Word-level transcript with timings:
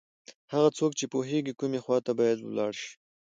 هغه 0.53 0.69
څوک 0.77 0.91
چې 0.99 1.05
پوهېږي 1.13 1.53
کومې 1.59 1.79
خواته 1.83 2.11
باید 2.19 2.37
ولاړ 2.41 2.73
شي. 2.81 2.91